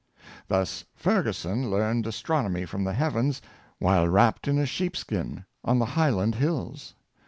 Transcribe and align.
Thus 0.47 0.83
Ferguson 0.95 1.69
learned 1.69 2.07
astronomy 2.07 2.65
from 2.65 2.83
the 2.85 2.93
heavens 2.95 3.39
while 3.77 4.07
wrapt 4.07 4.47
in 4.47 4.57
a 4.57 4.65
sheep 4.65 4.97
skin 4.97 5.45
on 5.63 5.77
the 5.77 5.85
highland 5.93 6.33
hills. 6.33 6.95